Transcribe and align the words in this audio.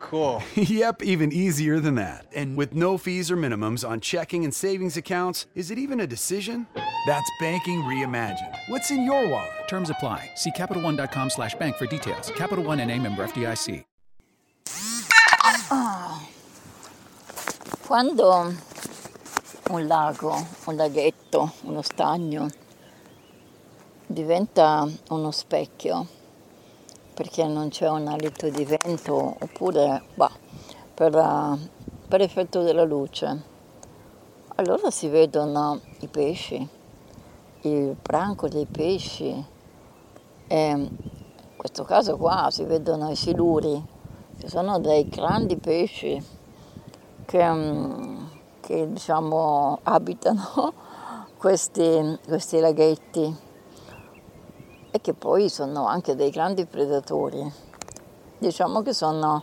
Cool. 0.00 0.42
yep, 0.54 1.02
even 1.02 1.30
easier 1.32 1.78
than 1.78 1.94
that. 1.94 2.26
And 2.34 2.56
with 2.56 2.74
no 2.74 2.98
fees 2.98 3.30
or 3.30 3.36
minimums 3.36 3.88
on 3.88 4.00
checking 4.00 4.44
and 4.44 4.52
savings 4.52 4.96
accounts, 4.96 5.46
is 5.54 5.70
it 5.70 5.78
even 5.78 6.00
a 6.00 6.06
decision? 6.06 6.66
That's 7.06 7.30
banking 7.38 7.82
reimagined. 7.82 8.56
What's 8.68 8.90
in 8.90 9.04
your 9.04 9.28
wallet? 9.28 9.68
Terms 9.68 9.90
apply. 9.90 10.30
See 10.34 10.50
CapitalOne.com 10.50 11.30
slash 11.30 11.54
bank 11.54 11.76
for 11.76 11.86
details. 11.86 12.32
Capital 12.34 12.64
One 12.64 12.80
and 12.80 12.90
a 12.90 12.98
member 12.98 13.26
FDIC. 13.26 13.84
Ah. 15.72 16.26
Quando 17.86 18.54
un 19.70 19.86
lago, 19.88 20.46
un 20.66 20.76
laghetto, 20.76 21.52
uno 21.62 21.82
stagno 21.82 22.48
diventa 24.06 24.88
uno 25.10 25.30
specchio 25.30 26.06
perché 27.20 27.44
non 27.44 27.68
c'è 27.68 27.86
un 27.86 28.06
alito 28.06 28.48
di 28.48 28.64
vento 28.64 29.36
oppure 29.38 30.04
bah, 30.14 30.30
per, 30.94 31.14
uh, 31.14 31.58
per 32.08 32.22
effetto 32.22 32.62
della 32.62 32.84
luce, 32.84 33.42
allora 34.54 34.90
si 34.90 35.06
vedono 35.08 35.82
i 35.98 36.08
pesci, 36.08 36.66
il 37.60 37.94
branco 38.00 38.48
dei 38.48 38.64
pesci 38.64 39.44
e 40.46 40.70
in 40.70 40.88
questo 41.58 41.84
caso 41.84 42.16
qua 42.16 42.48
si 42.50 42.64
vedono 42.64 43.10
i 43.10 43.16
siluri, 43.16 43.84
che 44.38 44.48
sono 44.48 44.78
dei 44.78 45.06
grandi 45.06 45.58
pesci 45.58 46.24
che, 47.26 47.46
um, 47.46 48.30
che 48.60 48.90
diciamo 48.90 49.78
abitano 49.82 50.72
questi, 51.36 52.18
questi 52.26 52.60
laghetti 52.60 53.48
e 54.90 55.00
che 55.00 55.14
poi 55.14 55.48
sono 55.48 55.86
anche 55.86 56.14
dei 56.14 56.30
grandi 56.30 56.66
predatori. 56.66 57.52
Diciamo 58.38 58.82
che 58.82 58.92
sono 58.92 59.42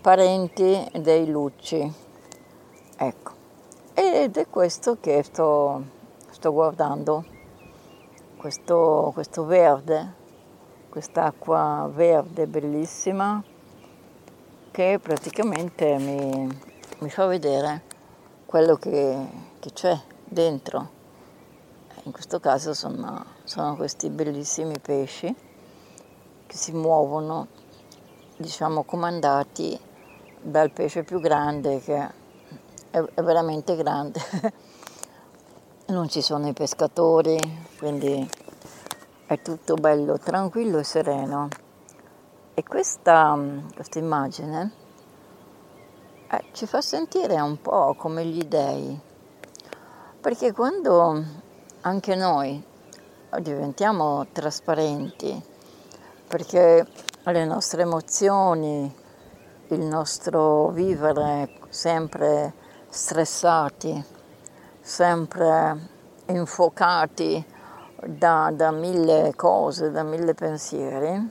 parenti 0.00 0.88
dei 1.00 1.30
lucci. 1.30 1.92
Ecco. 2.96 3.32
Ed 3.94 4.36
è 4.36 4.48
questo 4.48 4.98
che 5.00 5.22
sto, 5.22 5.82
sto 6.30 6.52
guardando, 6.52 7.24
questo, 8.36 9.10
questo 9.12 9.44
verde, 9.44 10.14
quest'acqua 10.88 11.90
verde 11.92 12.46
bellissima 12.46 13.42
che 14.70 15.00
praticamente 15.02 15.98
mi, 15.98 16.48
mi 16.98 17.10
fa 17.10 17.26
vedere 17.26 17.82
quello 18.46 18.76
che, 18.76 19.26
che 19.58 19.72
c'è 19.72 19.98
dentro. 20.24 20.97
In 22.04 22.12
questo 22.12 22.40
caso 22.40 22.74
sono, 22.74 23.24
sono 23.44 23.76
questi 23.76 24.08
bellissimi 24.10 24.78
pesci 24.78 25.34
che 26.46 26.56
si 26.56 26.72
muovono, 26.72 27.46
diciamo, 28.36 28.84
comandati 28.84 29.78
dal 30.40 30.70
pesce 30.70 31.02
più 31.02 31.20
grande 31.20 31.80
che 31.80 32.10
è, 32.90 32.98
è 32.98 33.22
veramente 33.22 33.76
grande. 33.76 34.20
non 35.88 36.08
ci 36.08 36.20
sono 36.20 36.48
i 36.48 36.52
pescatori, 36.52 37.38
quindi 37.78 38.28
è 39.26 39.40
tutto 39.40 39.74
bello, 39.74 40.18
tranquillo 40.18 40.78
e 40.78 40.84
sereno. 40.84 41.48
E 42.54 42.62
questa, 42.62 43.38
questa 43.74 43.98
immagine 43.98 44.72
eh, 46.30 46.44
ci 46.52 46.66
fa 46.66 46.80
sentire 46.80 47.40
un 47.40 47.60
po' 47.60 47.94
come 47.94 48.24
gli 48.24 48.42
dei, 48.44 48.98
perché 50.20 50.52
quando 50.52 51.24
anche 51.82 52.14
noi 52.14 52.64
diventiamo 53.40 54.26
trasparenti, 54.32 55.42
perché 56.26 56.86
le 57.24 57.44
nostre 57.44 57.82
emozioni, 57.82 58.94
il 59.68 59.80
nostro 59.80 60.68
vivere 60.68 61.50
sempre 61.68 62.52
stressati, 62.88 64.02
sempre 64.80 65.88
infuocati 66.26 67.44
da, 68.04 68.50
da 68.52 68.70
mille 68.70 69.32
cose, 69.36 69.90
da 69.90 70.02
mille 70.02 70.34
pensieri, 70.34 71.30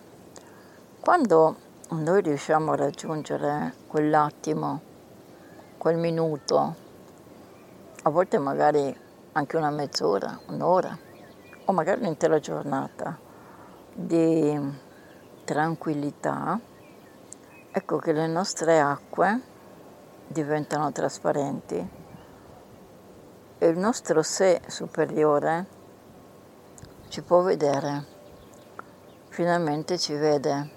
quando 0.99 1.55
noi 1.89 2.21
riusciamo 2.21 2.71
a 2.71 2.75
raggiungere 2.75 3.73
quell'attimo, 3.87 4.81
quel 5.77 5.97
minuto, 5.97 6.75
a 8.03 8.09
volte 8.09 8.37
magari 8.37 9.05
anche 9.37 9.55
una 9.55 9.69
mezz'ora, 9.69 10.39
un'ora, 10.47 10.97
o 11.65 11.71
magari 11.71 12.01
un'intera 12.01 12.39
giornata 12.39 13.15
di 13.93 14.59
tranquillità, 15.43 16.59
ecco 17.69 17.97
che 17.97 18.13
le 18.13 18.25
nostre 18.25 18.79
acque 18.79 19.41
diventano 20.25 20.91
trasparenti. 20.91 22.05
E 23.59 23.67
il 23.67 23.77
nostro 23.77 24.23
sé 24.23 24.61
superiore 24.65 25.65
ci 27.09 27.21
può 27.21 27.41
vedere, 27.41 28.05
finalmente 29.29 29.99
ci 29.99 30.15
vede, 30.15 30.69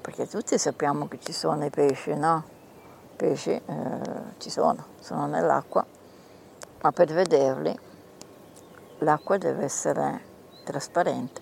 perché 0.00 0.26
tutti 0.26 0.58
sappiamo 0.58 1.06
che 1.06 1.20
ci 1.20 1.32
sono 1.32 1.64
i 1.64 1.70
pesci, 1.70 2.12
no? 2.14 2.44
I 3.12 3.16
pesci 3.16 3.50
eh, 3.50 3.62
ci 4.38 4.50
sono, 4.50 4.86
sono 4.98 5.26
nell'acqua, 5.26 5.86
ma 6.84 6.92
per 6.92 7.10
vederli 7.14 7.74
l'acqua 8.98 9.38
deve 9.38 9.64
essere 9.64 10.20
trasparente, 10.64 11.40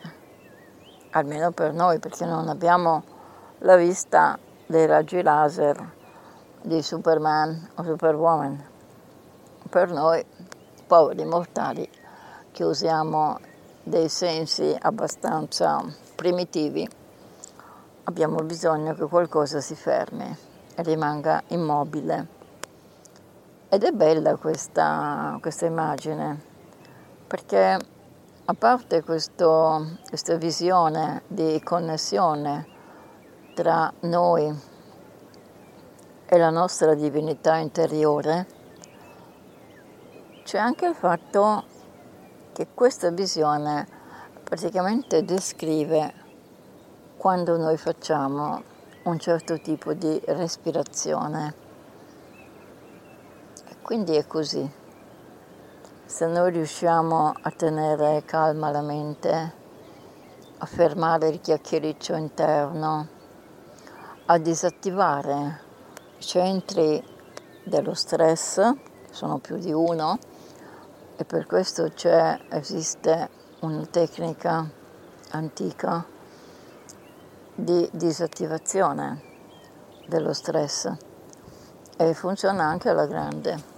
almeno 1.11 1.51
per 1.51 1.73
noi, 1.73 1.99
perché 1.99 2.25
non 2.25 2.49
abbiamo 2.49 3.03
la 3.59 3.75
vista 3.75 4.39
dei 4.67 4.87
raggi 4.87 5.21
laser 5.21 5.95
di 6.63 6.81
Superman 6.81 7.71
o 7.75 7.83
Superwoman. 7.83 8.65
Per 9.69 9.91
noi, 9.91 10.25
poveri 10.87 11.25
mortali, 11.25 11.91
che 12.53 12.63
usiamo 12.63 13.37
dei 13.83 14.09
sensi 14.09 14.77
abbastanza 14.81 15.83
primitivi, 16.15 16.89
abbiamo 18.05 18.37
bisogno 18.45 18.95
che 18.95 19.07
qualcosa 19.07 19.61
si 19.61 19.75
fermi 19.75 20.37
e 20.77 20.83
rimanga 20.85 21.43
immobile. 21.49 22.42
Ed 23.75 23.85
è 23.85 23.91
bella 23.91 24.37
questa, 24.37 25.39
questa 25.41 25.65
immagine, 25.65 26.39
perché 27.27 27.79
a 28.45 28.53
parte 28.53 29.03
questo, 29.03 29.97
questa 30.07 30.35
visione 30.35 31.23
di 31.27 31.59
connessione 31.65 32.67
tra 33.55 33.91
noi 34.01 34.55
e 36.27 36.37
la 36.37 36.51
nostra 36.51 36.93
divinità 36.93 37.57
interiore, 37.57 38.47
c'è 40.43 40.59
anche 40.59 40.85
il 40.85 40.95
fatto 40.95 41.65
che 42.53 42.67
questa 42.75 43.09
visione 43.09 43.89
praticamente 44.45 45.25
descrive 45.25 46.13
quando 47.17 47.57
noi 47.57 47.79
facciamo 47.79 48.63
un 49.05 49.19
certo 49.19 49.59
tipo 49.63 49.95
di 49.95 50.21
respirazione. 50.27 51.62
Quindi 53.83 54.15
è 54.15 54.27
così. 54.29 54.71
Se 56.05 56.27
noi 56.27 56.53
riusciamo 56.53 57.33
a 57.43 57.51
tenere 57.51 58.23
calma 58.25 58.71
la 58.71 58.81
mente, 58.81 59.55
a 60.59 60.67
fermare 60.67 61.29
il 61.29 61.41
chiacchiericcio 61.41 62.15
interno, 62.15 63.09
a 64.27 64.39
disattivare 64.39 65.61
i 66.17 66.23
centri 66.23 67.03
dello 67.65 67.95
stress, 67.95 68.73
sono 69.11 69.39
più 69.39 69.57
di 69.57 69.73
uno, 69.73 70.17
e 71.17 71.25
per 71.25 71.47
questo 71.47 71.91
esiste 72.51 73.29
una 73.61 73.85
tecnica 73.87 74.71
antica 75.31 76.07
di 77.55 77.91
disattivazione 77.93 79.23
dello 80.07 80.33
stress 80.33 80.91
e 81.97 82.15
funziona 82.15 82.65
anche 82.65 82.89
alla 82.89 83.07
grande. 83.07 83.72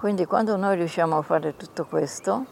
Quindi 0.00 0.24
quando 0.24 0.56
noi 0.56 0.76
riusciamo 0.76 1.18
a 1.18 1.22
fare 1.22 1.56
tutto 1.56 1.84
questo, 1.84 2.46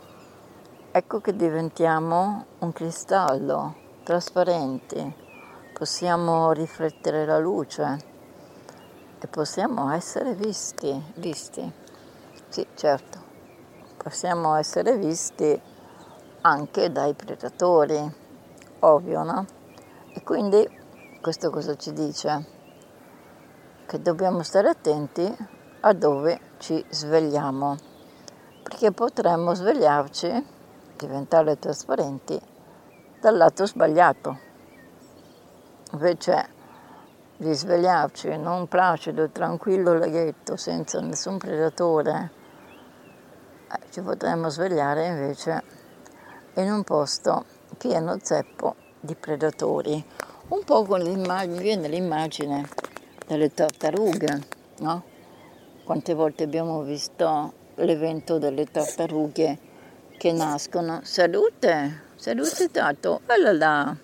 ecco 0.90 1.22
che 1.22 1.34
diventiamo 1.34 2.44
un 2.58 2.72
cristallo 2.74 3.74
trasparenti, 4.02 5.14
possiamo 5.72 6.52
riflettere 6.52 7.24
la 7.24 7.38
luce 7.38 7.96
e 9.18 9.26
possiamo 9.28 9.90
essere 9.92 10.34
visti, 10.34 11.02
visti. 11.14 11.72
Sì, 12.48 12.66
certo, 12.74 13.18
possiamo 13.96 14.54
essere 14.56 14.98
visti 14.98 15.58
anche 16.42 16.92
dai 16.92 17.14
predatori, 17.14 18.14
ovvio, 18.80 19.22
no? 19.22 19.46
E 20.12 20.22
quindi 20.22 20.68
questo 21.22 21.48
cosa 21.48 21.74
ci 21.76 21.94
dice? 21.94 22.46
Che 23.86 24.02
dobbiamo 24.02 24.42
stare 24.42 24.68
attenti 24.68 25.34
a 25.80 25.94
dove 25.94 26.47
ci 26.58 26.84
svegliamo, 26.88 27.76
perché 28.62 28.92
potremmo 28.92 29.54
svegliarci, 29.54 30.46
diventare 30.96 31.58
trasparenti, 31.58 32.40
dal 33.20 33.36
lato 33.36 33.66
sbagliato. 33.66 34.38
Invece 35.92 36.56
di 37.36 37.52
svegliarci 37.52 38.28
in 38.28 38.46
un 38.46 38.66
placido, 38.66 39.30
tranquillo 39.30 39.96
laghetto 39.96 40.56
senza 40.56 41.00
nessun 41.00 41.38
predatore, 41.38 42.30
eh, 43.70 43.90
ci 43.90 44.00
potremmo 44.00 44.48
svegliare 44.48 45.06
invece 45.06 45.62
in 46.54 46.70
un 46.70 46.82
posto 46.82 47.44
pieno 47.76 48.18
zeppo 48.20 48.74
di 49.00 49.14
predatori. 49.14 50.04
Un 50.48 50.64
po' 50.64 50.82
con 50.84 51.00
l'immagine, 51.00 51.60
viene 51.60 51.88
l'immagine 51.88 52.68
delle 53.26 53.52
tartarughe, 53.52 54.46
no? 54.78 55.16
Quante 55.88 56.12
volte 56.12 56.42
abbiamo 56.42 56.82
visto 56.82 57.54
l'evento 57.76 58.36
delle 58.36 58.66
tartarughe 58.66 59.58
che 60.18 60.32
nascono. 60.32 61.00
Salute, 61.02 62.02
salute 62.14 62.70
Tato, 62.70 63.22
bella 63.24 63.52
là, 63.52 63.96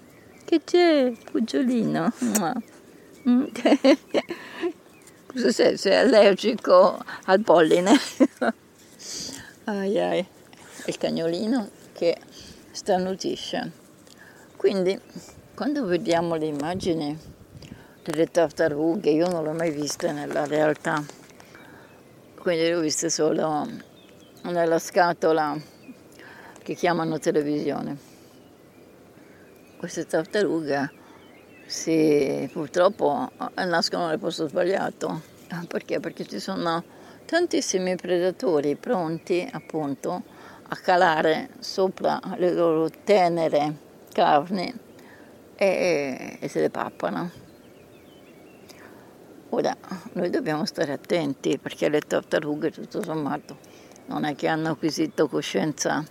che 0.46 0.62
c'è, 0.64 1.12
cucciolino? 1.31 2.10
Mm. 3.28 3.44
Cosa 5.26 5.52
sei? 5.52 5.76
Sei 5.76 5.94
allergico 5.94 7.04
al 7.26 7.40
polline? 7.42 7.92
ai 9.64 10.00
ai, 10.00 10.26
il 10.86 10.96
cagnolino 10.96 11.69
che 11.92 12.16
starnutisce. 12.70 13.72
Quindi, 14.56 14.98
quando 15.54 15.84
vediamo 15.84 16.36
le 16.36 16.46
immagini 16.46 17.19
delle 18.02 18.31
tartarughe, 18.31 19.10
io 19.10 19.28
non 19.28 19.42
le 19.42 19.50
ho 19.50 19.52
mai 19.52 19.70
viste 19.70 20.12
nella 20.12 20.46
realtà, 20.46 21.04
quindi 22.44 22.64
le 22.64 22.75
ho 22.75 22.81
viste 22.81 23.08
solo 23.08 23.67
nella 24.43 24.79
scatola 24.79 25.58
che 26.62 26.75
chiamano 26.75 27.19
televisione. 27.19 27.96
Queste 29.79 30.05
tartarughe 30.05 30.93
sì, 31.64 32.46
purtroppo 32.52 33.31
eh, 33.56 33.64
nascono 33.64 34.08
nel 34.08 34.19
posto 34.19 34.46
sbagliato. 34.46 35.23
Perché? 35.67 36.00
Perché 36.00 36.26
ci 36.26 36.38
sono 36.38 36.85
tantissimi 37.25 37.96
predatori 37.96 38.76
pronti 38.76 39.49
appunto 39.50 40.23
a 40.69 40.76
calare 40.76 41.49
sopra 41.61 42.20
le 42.37 42.52
loro 42.52 42.91
tenere 43.05 43.75
carni 44.12 44.70
e, 45.56 46.37
e 46.38 46.49
se 46.49 46.61
le 46.61 46.69
pappano. 46.69 47.44
Ora, 49.55 49.77
noi 50.15 50.31
dobbiamo 50.31 50.65
stare 50.65 50.91
attenti 50.91 51.59
perché 51.59 51.89
le 51.89 52.01
tartarughe, 52.01 52.73
tutto 52.73 53.01
sommato, 53.05 53.56
non 54.06 54.25
è 54.25 54.35
che 54.35 54.49
hanno 54.49 54.71
acquisito 54.71 55.29
coscienza 55.29 56.05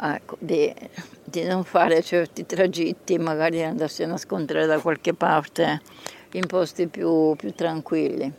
ecco, 0.00 0.38
di, 0.40 0.74
di, 1.24 1.44
non 1.44 1.64
fare 1.64 2.00
certi 2.00 2.46
tragitti, 2.46 3.18
magari 3.18 3.62
andarsi 3.62 4.02
a 4.02 4.06
nascondere 4.06 4.64
da 4.64 4.78
qualche 4.80 5.12
parte 5.12 5.82
in 6.32 6.46
posti 6.46 6.86
più, 6.86 7.36
più 7.36 7.52
tranquilli. 7.52 8.32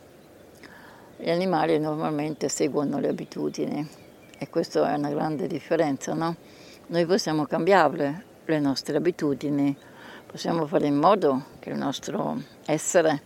Gli 1.18 1.30
animali 1.30 1.78
normalmente 1.78 2.48
seguono 2.48 2.98
le 2.98 3.10
abitudini 3.10 3.88
e 4.36 4.48
questa 4.48 4.92
è 4.92 4.96
una 4.96 5.10
grande 5.10 5.46
differenza, 5.46 6.14
no? 6.14 6.34
Noi 6.88 7.06
possiamo 7.06 7.44
cambiarle 7.44 8.24
le 8.44 8.58
nostre 8.58 8.96
abitudini, 8.96 9.76
possiamo 10.26 10.66
fare 10.66 10.88
in 10.88 10.96
modo 10.96 11.44
che 11.60 11.70
il 11.70 11.76
nostro 11.76 12.42
essere 12.64 13.25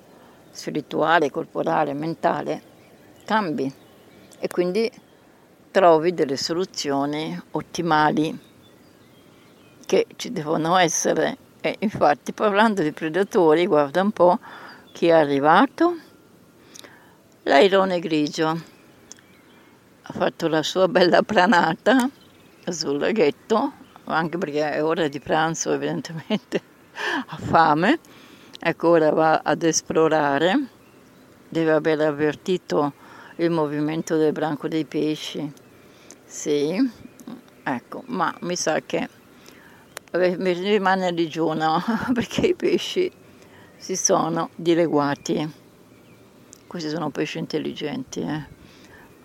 spirituale, 0.50 1.30
corporale, 1.30 1.92
mentale 1.94 2.62
cambi 3.24 3.72
e 4.38 4.48
quindi 4.48 4.90
trovi 5.70 6.12
delle 6.12 6.36
soluzioni 6.36 7.40
ottimali 7.52 8.38
che 9.86 10.06
ci 10.16 10.32
devono 10.32 10.76
essere. 10.76 11.36
E 11.60 11.76
infatti 11.80 12.32
parlando 12.32 12.82
di 12.82 12.92
predatori, 12.92 13.66
guarda 13.66 14.00
un 14.02 14.12
po' 14.12 14.38
chi 14.92 15.08
è 15.08 15.12
arrivato. 15.12 15.96
L'airone 17.42 18.00
grigio 18.00 18.48
ha 20.02 20.12
fatto 20.12 20.48
la 20.48 20.62
sua 20.62 20.88
bella 20.88 21.22
planata 21.22 22.08
sul 22.68 22.98
laghetto, 22.98 23.72
anche 24.04 24.38
perché 24.38 24.70
è 24.72 24.82
ora 24.82 25.06
di 25.08 25.20
pranzo 25.20 25.72
evidentemente 25.72 26.62
ha 27.26 27.36
fame, 27.36 27.98
ecco 28.62 28.88
ora 28.88 29.10
va 29.10 29.40
ad 29.42 29.62
esplorare, 29.62 30.66
deve 31.48 31.72
aver 31.72 32.00
avvertito 32.00 32.92
il 33.36 33.50
movimento 33.50 34.16
del 34.16 34.32
branco 34.32 34.68
dei 34.68 34.84
pesci. 34.84 35.50
Sì, 36.24 36.76
ecco, 37.64 38.02
ma 38.06 38.34
mi 38.40 38.54
sa 38.54 38.80
che 38.80 39.08
mi 40.12 40.52
rimane 40.52 41.06
a 41.06 41.10
digiuno 41.10 41.82
perché 42.12 42.48
i 42.48 42.54
pesci 42.54 43.10
si 43.76 43.96
sono 43.96 44.50
dileguati. 44.54 45.58
Questi 46.66 46.88
sono 46.88 47.10
pesci 47.10 47.38
intelligenti, 47.38 48.20
eh? 48.20 48.58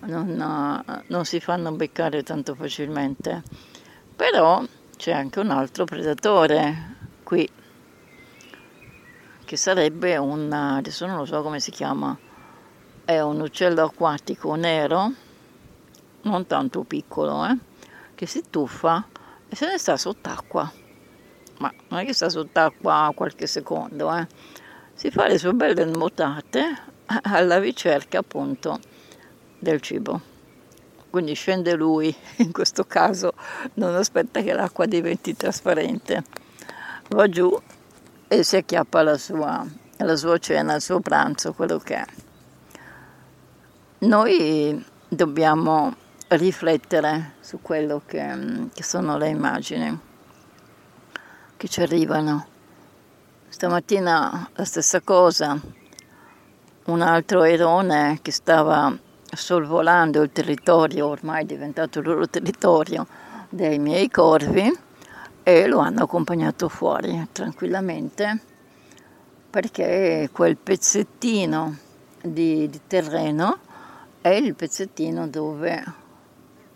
non, 0.05 0.83
non 1.07 1.25
si 1.25 1.39
fanno 1.39 1.71
beccare 1.73 2.23
tanto 2.23 2.55
facilmente. 2.55 3.43
Però 4.15 4.63
c'è 4.95 5.11
anche 5.11 5.39
un 5.39 5.49
altro 5.49 5.83
predatore 5.83 6.95
qui, 7.23 7.47
che 9.45 9.57
sarebbe 9.57 10.17
un, 10.17 10.51
adesso 10.51 11.05
non 11.05 11.17
lo 11.17 11.25
so 11.25 11.41
come 11.43 11.59
si 11.59 11.69
chiama, 11.69 12.17
è 13.05 13.21
un 13.21 13.39
uccello 13.39 13.83
acquatico 13.83 14.55
nero, 14.55 15.11
non 16.23 16.47
tanto 16.47 16.83
piccolo, 16.83 17.45
eh, 17.45 17.57
che 18.15 18.25
si 18.25 18.43
tuffa 18.49 19.07
e 19.47 19.55
se 19.55 19.67
ne 19.67 19.77
sta 19.77 19.95
sott'acqua. 19.95 20.69
Ma 21.59 21.71
non 21.89 21.99
è 21.99 22.05
che 22.05 22.13
sta 22.13 22.27
sott'acqua 22.27 23.11
qualche 23.15 23.45
secondo, 23.45 24.13
eh. 24.13 24.27
si 24.95 25.11
fa 25.11 25.27
le 25.27 25.37
sue 25.37 25.53
belle 25.53 25.85
nuotate 25.85 26.75
alla 27.23 27.59
ricerca 27.59 28.19
appunto 28.19 28.79
del 29.59 29.79
cibo. 29.79 30.33
Quindi 31.11 31.35
scende 31.35 31.75
lui, 31.75 32.13
in 32.37 32.51
questo 32.51 32.83
caso 32.85 33.33
non 33.75 33.93
aspetta 33.93 34.41
che 34.41 34.53
l'acqua 34.53 34.87
diventi 34.87 35.35
trasparente, 35.35 36.23
va 37.09 37.29
giù 37.29 37.55
e 38.27 38.43
si 38.43 38.55
acchiappa 38.55 39.01
la 39.03 39.17
sua, 39.17 39.65
la 39.97 40.15
sua 40.15 40.37
cena, 40.37 40.75
il 40.75 40.81
suo 40.81 40.99
pranzo, 40.99 41.53
quello 41.53 41.77
che 41.77 41.95
è. 41.95 42.05
Noi 43.99 44.85
dobbiamo 45.07 45.95
riflettere 46.29 47.33
su 47.39 47.59
quello 47.61 48.01
che, 48.05 48.67
che 48.73 48.83
sono 48.83 49.17
le 49.17 49.29
immagini 49.29 49.99
che 51.57 51.67
ci 51.67 51.81
arrivano. 51.81 52.47
Stamattina 53.47 54.49
la 54.53 54.65
stessa 54.65 55.01
cosa, 55.01 55.57
un 56.85 57.01
altro 57.01 57.41
aerone 57.41 58.19
che 58.21 58.31
stava 58.31 58.95
sorvolando 59.31 60.21
il 60.21 60.31
territorio, 60.31 61.07
ormai 61.07 61.45
diventato 61.45 61.99
il 61.99 62.05
loro 62.05 62.27
territorio, 62.27 63.07
dei 63.49 63.79
miei 63.79 64.09
corvi 64.09 64.84
e 65.47 65.67
lo 65.67 65.77
hanno 65.77 66.01
accompagnato 66.01 66.69
fuori 66.69 67.27
tranquillamente 67.31 68.39
perché 69.47 70.27
quel 70.31 70.57
pezzettino 70.57 71.77
di, 72.19 72.67
di 72.67 72.81
terreno 72.87 73.59
è 74.21 74.29
il 74.29 74.55
pezzettino 74.55 75.27
dove 75.27 75.83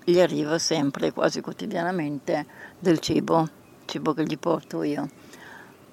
gli 0.04 0.20
arriva 0.20 0.60
sempre, 0.60 1.12
quasi 1.12 1.42
quotidianamente, 1.42 2.46
del 2.78 3.00
cibo, 3.00 3.50
cibo 3.86 4.14
che 4.14 4.24
gli 4.24 4.38
porto 4.38 4.84
io. 4.84 5.10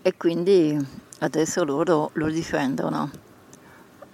E 0.02 0.14
quindi 0.18 0.78
adesso 1.20 1.64
loro 1.64 2.10
lo 2.12 2.28
difendono. 2.28 3.10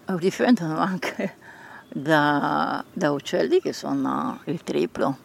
Lo 0.07 0.17
difendono 0.19 0.79
anche 0.79 1.35
da, 1.89 2.85
da 2.93 3.11
uccelli 3.11 3.61
che 3.61 3.73
sono 3.73 4.41
il 4.45 4.63
triplo 4.63 5.17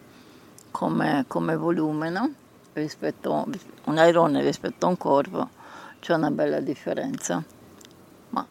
come, 0.71 1.25
come 1.27 1.55
volume, 1.55 2.09
no? 2.09 2.33
Rispetto 2.77 3.45
un 3.85 3.97
airone 3.97 4.41
rispetto 4.41 4.85
a 4.85 4.89
un 4.89 4.97
corvo 4.97 5.49
c'è 5.99 6.13
una 6.13 6.31
bella 6.31 6.59
differenza. 6.59 7.43
Ma 8.29 8.45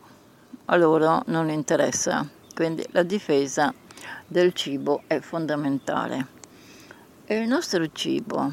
a 0.64 0.76
loro 0.76 1.22
non 1.26 1.48
interessa 1.50 2.28
quindi 2.54 2.86
la 2.92 3.02
difesa 3.02 3.72
del 4.26 4.52
cibo 4.54 5.02
è 5.06 5.20
fondamentale. 5.20 6.34
E 7.24 7.36
il 7.36 7.48
nostro 7.48 7.86
cibo 7.92 8.52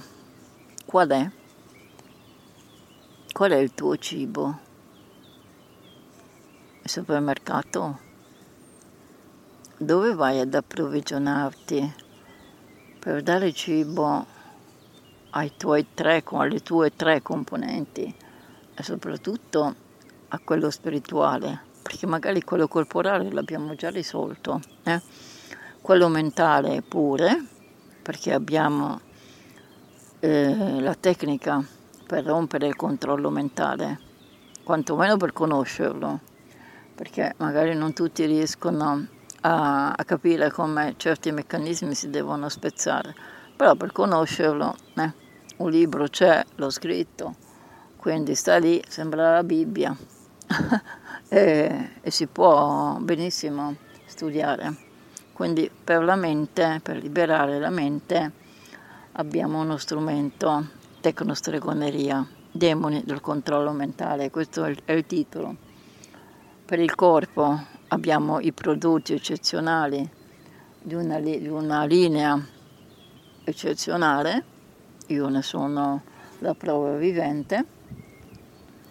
qual 0.86 1.10
è? 1.10 1.32
Qual 3.32 3.52
è 3.52 3.56
il 3.56 3.74
tuo 3.74 3.98
cibo? 3.98 4.60
Il 6.82 6.90
supermercato? 6.90 8.00
Dove 9.78 10.14
vai 10.14 10.40
ad 10.40 10.54
approvvigionarti 10.54 11.94
per 13.00 13.24
dare 13.24 13.54
cibo 13.54 14.33
ai 15.36 15.54
tuoi 15.58 15.88
tre, 15.94 16.24
alle 16.32 16.62
tue 16.62 16.96
tre 16.96 17.22
componenti 17.22 18.14
e 18.76 18.84
soprattutto 18.84 19.76
a 20.28 20.40
quello 20.44 20.70
spirituale, 20.70 21.62
perché 21.82 22.06
magari 22.08 22.42
quello 22.44 22.68
corporale 22.68 23.32
l'abbiamo 23.32 23.76
già 23.76 23.90
risolto, 23.90 24.60
eh? 24.84 25.02
quello 25.82 26.08
mentale 26.08 26.82
pure, 26.82 27.46
perché 28.02 28.34
abbiamo 28.34 29.00
eh, 30.20 30.82
la 30.82 30.96
tecnica 30.96 31.64
per 32.06 32.26
rompere 32.26 32.68
il 32.68 32.76
controllo 32.76 33.30
mentale, 33.30 34.00
quantomeno 34.64 35.18
per 35.18 35.34
conoscerlo, 35.34 36.20
perché 36.96 37.34
magari 37.38 37.76
non 37.76 37.94
tutti 37.94 38.26
riescono 38.26 39.08
a, 39.42 39.92
a 39.92 40.04
capire 40.04 40.52
come 40.52 40.94
certi 40.98 41.32
meccanismi 41.32 41.94
si 41.94 42.10
devono 42.10 42.50
spezzare, 42.50 43.14
però 43.56 43.76
per 43.76 43.92
conoscerlo 43.92 44.76
eh, 44.96 45.22
un 45.64 45.72
libro 45.72 46.08
c'è, 46.08 46.44
l'ho 46.56 46.70
scritto, 46.70 47.36
quindi 47.96 48.36
sta 48.36 48.58
lì, 48.58 48.84
sembra 48.88 49.34
la 49.34 49.44
Bibbia 49.44 49.96
e, 51.30 51.90
e 52.02 52.12
si 52.12 52.28
può 52.28 52.98
benissimo 53.00 53.76
studiare. 54.06 54.76
Quindi 55.32 55.72
per 55.72 56.04
la 56.04 56.16
mente, 56.16 56.80
per 56.84 56.98
liberare 56.98 57.60
la 57.60 57.70
mente, 57.70 58.32
abbiamo 59.14 59.62
uno 59.62 59.78
strumento, 59.78 60.68
tecnostregoneria, 61.00 62.28
demoni 62.52 63.02
del 63.06 63.22
controllo 63.22 63.72
mentale, 63.72 64.30
questo 64.30 64.66
è 64.66 64.92
il 64.92 65.06
titolo. 65.06 65.56
Per 66.66 66.80
il 66.80 66.94
corpo 66.94 67.58
abbiamo 67.88 68.40
i 68.40 68.52
prodotti 68.52 69.14
eccezionali 69.14 70.08
di 70.82 70.94
una, 70.94 71.20
di 71.20 71.48
una 71.48 71.86
linea 71.86 72.40
eccezionale, 73.46 74.52
io 75.08 75.28
ne 75.28 75.42
sono 75.42 76.02
la 76.40 76.54
prova 76.54 76.96
vivente, 76.96 77.66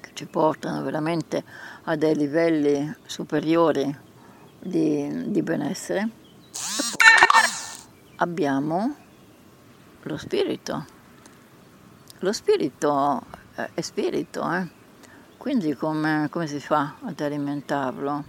che 0.01 0.11
ci 0.15 0.27
portano 0.27 0.83
veramente 0.83 1.45
a 1.85 1.97
dei 1.97 2.15
livelli 2.15 2.95
superiori 3.05 3.95
di, 4.59 5.31
di 5.31 5.43
benessere. 5.43 6.01
E 6.01 7.27
poi 7.27 8.13
abbiamo 8.17 8.95
lo 10.03 10.17
spirito. 10.17 10.87
Lo 12.21 12.33
spirito 12.33 13.23
è 13.75 13.81
spirito, 13.81 14.51
eh? 14.53 14.69
quindi 15.37 15.75
come, 15.75 16.29
come 16.31 16.47
si 16.47 16.61
fa 16.61 16.95
ad 17.03 17.21
alimentarlo? 17.21 18.25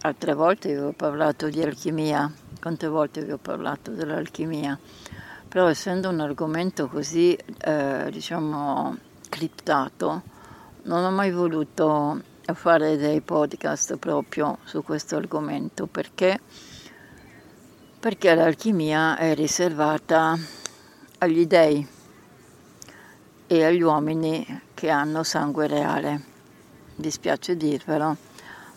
Altre 0.00 0.34
volte 0.34 0.74
vi 0.74 0.80
ho 0.80 0.92
parlato 0.92 1.48
di 1.48 1.62
alchimia, 1.62 2.32
quante 2.60 2.86
volte 2.88 3.24
vi 3.24 3.32
ho 3.32 3.38
parlato 3.38 3.90
dell'alchimia, 3.90 4.78
però 5.48 5.68
essendo 5.68 6.10
un 6.10 6.20
argomento 6.20 6.88
così, 6.88 7.34
eh, 7.34 8.08
diciamo, 8.10 8.96
criptato, 9.28 10.22
non 10.82 11.04
ho 11.04 11.10
mai 11.10 11.30
voluto 11.30 12.20
fare 12.54 12.96
dei 12.96 13.20
podcast 13.20 13.96
proprio 13.96 14.58
su 14.64 14.82
questo 14.82 15.16
argomento. 15.16 15.86
Perché, 15.86 16.38
perché 17.98 18.34
l'alchimia 18.34 19.16
è 19.16 19.34
riservata 19.34 20.38
agli 21.18 21.46
dei 21.46 21.86
e 23.46 23.64
agli 23.64 23.80
uomini 23.80 24.62
che 24.74 24.90
hanno 24.90 25.22
sangue 25.22 25.66
reale. 25.66 26.22
Dispiace 26.94 27.56
dirvelo, 27.56 28.16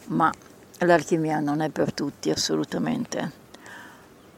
ma 0.07 0.31
l'alchimia 0.79 1.39
non 1.39 1.61
è 1.61 1.69
per 1.69 1.93
tutti 1.93 2.29
assolutamente, 2.29 3.31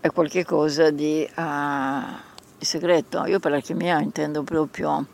è 0.03 0.11
qualcosa 0.11 0.89
di, 0.89 1.25
uh, 1.33 2.59
segreto. 2.59 3.25
Io 3.25 3.39
per 3.39 3.51
l'alchimia 3.51 4.01
intendo 4.01 4.43
proprio 4.43 5.05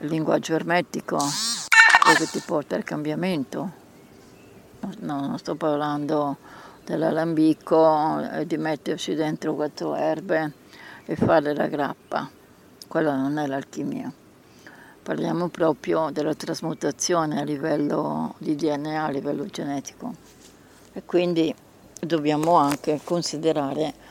il 0.00 0.08
linguaggio 0.08 0.54
ermetico, 0.54 1.16
quello 1.16 2.18
che 2.18 2.26
ti 2.26 2.42
porta 2.44 2.74
al 2.74 2.82
cambiamento. 2.82 3.70
No, 4.98 5.26
non 5.28 5.38
sto 5.38 5.54
parlando 5.54 6.38
dell'alambico, 6.84 8.20
di 8.44 8.56
metterci 8.56 9.14
dentro 9.14 9.54
quattro 9.54 9.94
erbe 9.94 10.52
e 11.04 11.14
fare 11.14 11.54
la 11.54 11.68
grappa. 11.68 12.28
Quella 12.88 13.14
non 13.14 13.38
è 13.38 13.46
l'alchimia. 13.46 14.12
Parliamo 15.04 15.50
proprio 15.50 16.10
della 16.10 16.34
trasmutazione 16.34 17.40
a 17.40 17.44
livello 17.44 18.34
di 18.38 18.56
DNA, 18.56 19.04
a 19.04 19.10
livello 19.10 19.46
genetico 19.46 20.12
e 20.92 21.04
quindi 21.04 21.54
dobbiamo 22.00 22.56
anche 22.56 23.00
considerare 23.04 24.01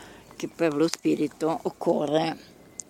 che 0.42 0.48
per 0.48 0.74
lo 0.74 0.88
spirito 0.88 1.60
occorre 1.62 2.36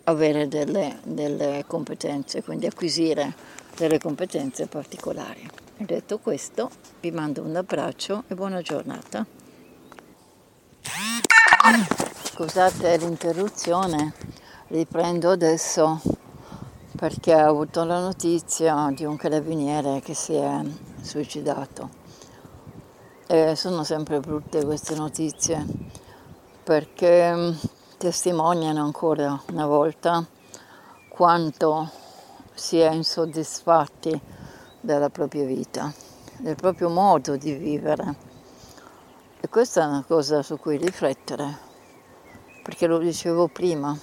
avere 0.05 0.48
delle, 0.48 1.01
delle 1.03 1.65
competenze, 1.67 2.41
quindi 2.41 2.65
acquisire 2.65 3.36
delle 3.75 4.00
competenze 4.00 4.67
particolari. 4.67 5.46
Detto 5.75 6.20
questo, 6.20 6.70
vi 7.01 7.12
mando 7.12 7.41
un 7.41 7.53
abbraccio 7.58 8.24
e 8.29 8.36
buona 8.36 8.62
giornata. 8.62 9.25
Scusate 12.24 12.96
l'interruzione, 12.96 14.13
riprendo 14.67 15.31
adesso 15.31 16.01
perché 16.96 17.36
ho 17.36 17.50
avuto 17.50 17.84
la 17.84 18.00
notizia 18.00 18.89
di 18.96 19.03
un 19.03 19.17
carabiniere 19.17 20.00
che 20.00 20.13
si 20.13 20.36
è 20.36 20.62
suicidato. 21.01 21.89
E 23.27 23.58
sono 23.58 23.84
sempre 23.84 24.22
brutte 24.22 24.63
queste 24.63 24.96
notizie 24.96 25.90
perché 26.71 27.35
mm, 27.35 27.51
testimoniano 27.97 28.81
ancora 28.81 29.37
una 29.51 29.65
volta 29.65 30.25
quanto 31.09 31.91
si 32.53 32.79
è 32.79 32.89
insoddisfatti 32.93 34.17
della 34.79 35.09
propria 35.09 35.43
vita, 35.43 35.93
del 36.37 36.55
proprio 36.55 36.87
modo 36.87 37.35
di 37.35 37.51
vivere. 37.55 38.15
E 39.41 39.49
questa 39.49 39.83
è 39.83 39.85
una 39.85 40.05
cosa 40.07 40.41
su 40.43 40.57
cui 40.59 40.77
riflettere, 40.77 41.57
perché 42.63 42.87
lo 42.87 42.99
dicevo 42.99 43.49
prima, 43.49 43.93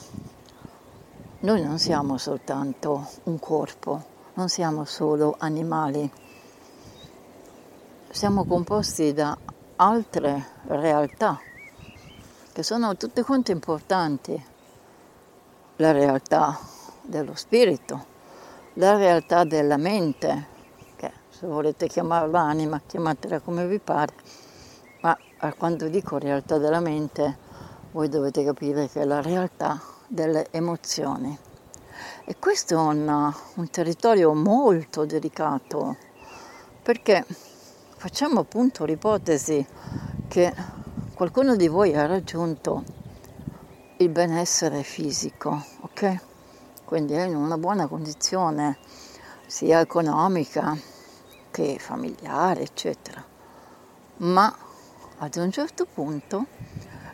noi 1.38 1.62
non 1.62 1.78
siamo 1.78 2.18
soltanto 2.18 3.08
un 3.22 3.38
corpo, 3.38 4.04
non 4.34 4.50
siamo 4.50 4.84
solo 4.84 5.36
animali 5.38 6.12
siamo 8.10 8.44
composti 8.44 9.12
da 9.12 9.36
altre 9.76 10.46
realtà 10.66 11.47
che 12.58 12.64
sono 12.64 12.96
tutte 12.96 13.22
quante 13.22 13.52
importanti. 13.52 14.44
La 15.76 15.92
realtà 15.92 16.58
dello 17.02 17.36
spirito, 17.36 18.04
la 18.72 18.96
realtà 18.96 19.44
della 19.44 19.76
mente, 19.76 20.46
che 20.96 21.12
se 21.28 21.46
volete 21.46 21.86
chiamarla 21.86 22.40
anima, 22.40 22.82
chiamatela 22.84 23.38
come 23.38 23.64
vi 23.68 23.78
pare, 23.78 24.12
ma 25.02 25.16
quando 25.56 25.86
dico 25.86 26.18
realtà 26.18 26.58
della 26.58 26.80
mente, 26.80 27.38
voi 27.92 28.08
dovete 28.08 28.42
capire 28.42 28.88
che 28.88 29.02
è 29.02 29.04
la 29.04 29.22
realtà 29.22 29.80
delle 30.08 30.48
emozioni. 30.50 31.38
E 32.24 32.36
questo 32.40 32.74
è 32.74 32.76
un, 32.76 33.32
un 33.54 33.70
territorio 33.70 34.34
molto 34.34 35.04
delicato, 35.04 35.96
perché 36.82 37.24
Facciamo 37.98 38.38
appunto 38.38 38.84
l'ipotesi 38.84 39.66
che 40.28 40.54
qualcuno 41.18 41.56
di 41.56 41.66
voi 41.66 41.96
ha 41.96 42.06
raggiunto 42.06 42.84
il 43.96 44.08
benessere 44.08 44.84
fisico, 44.84 45.60
ok? 45.80 46.16
Quindi 46.84 47.14
è 47.14 47.24
in 47.24 47.34
una 47.34 47.58
buona 47.58 47.88
condizione 47.88 48.78
sia 49.44 49.80
economica 49.80 50.78
che 51.50 51.76
familiare, 51.80 52.60
eccetera. 52.60 53.20
Ma 54.18 54.56
ad 55.16 55.34
un 55.34 55.50
certo 55.50 55.86
punto 55.92 56.46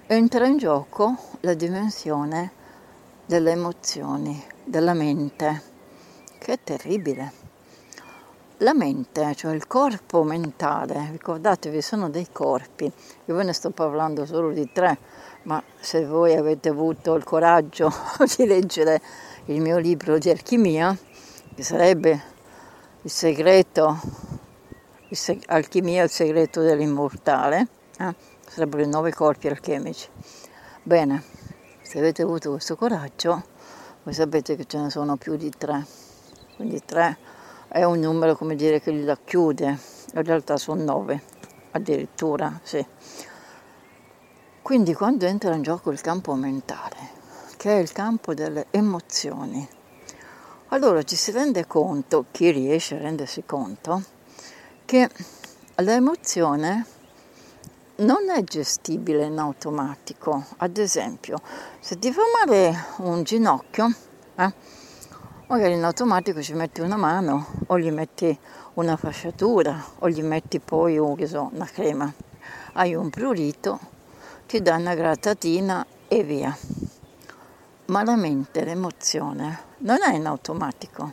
entra 0.06 0.46
in 0.48 0.58
gioco 0.58 1.16
la 1.40 1.54
dimensione 1.54 2.52
delle 3.24 3.52
emozioni, 3.52 4.44
della 4.64 4.92
mente, 4.92 5.62
che 6.36 6.52
è 6.52 6.58
terribile 6.62 7.43
la 8.64 8.72
mente, 8.72 9.34
cioè 9.34 9.54
il 9.54 9.66
corpo 9.66 10.22
mentale, 10.22 11.10
ricordatevi, 11.12 11.82
sono 11.82 12.08
dei 12.08 12.28
corpi, 12.32 12.90
io 13.26 13.34
ve 13.34 13.44
ne 13.44 13.52
sto 13.52 13.68
parlando 13.68 14.24
solo 14.24 14.52
di 14.52 14.72
tre, 14.72 14.96
ma 15.42 15.62
se 15.78 16.06
voi 16.06 16.34
avete 16.34 16.70
avuto 16.70 17.12
il 17.12 17.24
coraggio 17.24 17.92
di 18.36 18.46
leggere 18.46 19.02
il 19.46 19.60
mio 19.60 19.76
libro 19.76 20.16
di 20.16 20.30
alchimia, 20.30 20.96
che 21.54 21.62
sarebbe 21.62 22.22
il 23.02 23.10
segreto, 23.10 24.00
il 25.08 25.16
seg- 25.16 25.44
alchimia, 25.48 26.02
il 26.02 26.10
segreto 26.10 26.62
dell'immortale, 26.62 27.68
eh? 27.98 28.14
sarebbero 28.48 28.82
i 28.82 28.88
nove 28.88 29.12
corpi 29.12 29.48
alchemici. 29.48 30.08
Bene, 30.82 31.22
se 31.82 31.98
avete 31.98 32.22
avuto 32.22 32.48
questo 32.52 32.76
coraggio, 32.76 33.44
voi 34.04 34.14
sapete 34.14 34.56
che 34.56 34.64
ce 34.64 34.78
ne 34.78 34.88
sono 34.88 35.16
più 35.16 35.36
di 35.36 35.50
tre, 35.50 35.84
quindi 36.56 36.82
tre 36.82 37.33
è 37.74 37.82
un 37.82 37.98
numero 37.98 38.36
come 38.36 38.54
dire 38.54 38.80
che 38.80 38.92
li 38.92 39.04
racchiude, 39.04 39.66
in 40.14 40.22
realtà 40.22 40.56
sono 40.56 40.80
nove 40.84 41.20
addirittura, 41.72 42.60
sì. 42.62 42.86
Quindi 44.62 44.94
quando 44.94 45.26
entra 45.26 45.52
in 45.56 45.62
gioco 45.62 45.90
il 45.90 46.00
campo 46.00 46.34
mentale, 46.34 46.96
che 47.56 47.72
è 47.72 47.80
il 47.80 47.90
campo 47.90 48.32
delle 48.32 48.66
emozioni, 48.70 49.68
allora 50.68 51.02
ci 51.02 51.16
si 51.16 51.32
rende 51.32 51.66
conto, 51.66 52.26
chi 52.30 52.52
riesce 52.52 52.94
a 52.94 52.98
rendersi 52.98 53.42
conto, 53.44 54.04
che 54.84 55.10
l'emozione 55.74 56.86
non 57.96 58.30
è 58.30 58.44
gestibile 58.44 59.24
in 59.24 59.38
automatico. 59.38 60.44
Ad 60.58 60.76
esempio, 60.76 61.40
se 61.80 61.98
ti 61.98 62.12
fa 62.12 62.22
male 62.38 62.72
un 62.98 63.24
ginocchio, 63.24 63.92
eh, 64.36 64.52
magari 65.54 65.74
in 65.74 65.84
automatico 65.84 66.42
ci 66.42 66.52
metti 66.52 66.80
una 66.80 66.96
mano 66.96 67.46
o 67.68 67.78
gli 67.78 67.92
metti 67.92 68.36
una 68.74 68.96
fasciatura 68.96 69.84
o 70.00 70.08
gli 70.08 70.20
metti 70.20 70.58
poi 70.58 70.98
oh, 70.98 71.16
so, 71.26 71.50
una 71.52 71.66
crema. 71.66 72.12
Hai 72.72 72.96
un 72.96 73.08
prurito, 73.08 73.78
ti 74.48 74.60
dai 74.60 74.80
una 74.80 74.96
grattatina 74.96 75.86
e 76.08 76.24
via. 76.24 76.58
Ma 77.86 78.02
la 78.02 78.16
mente, 78.16 78.64
l'emozione, 78.64 79.60
non 79.78 79.98
è 80.02 80.14
in 80.14 80.26
automatico. 80.26 81.12